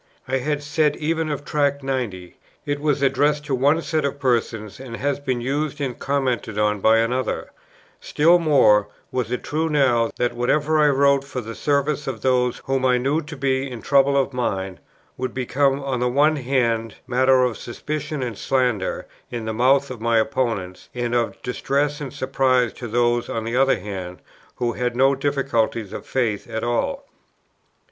[0.27, 4.79] I had said even of Tract 90, "It was addressed to one set of persons,
[4.79, 7.51] and has been used and commented on by another;"
[7.99, 12.63] still more was it true now, that whatever I wrote for the service of those
[12.65, 14.79] whom I knew to be in trouble of mind,
[15.17, 20.01] would become on the one hand matter of suspicion and slander in the mouths of
[20.01, 24.17] my opponents, and of distress and surprise to those on the other hand,
[24.55, 27.05] who had no difficulties of faith at all.